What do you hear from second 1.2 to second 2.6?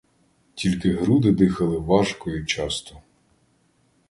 дихали важко і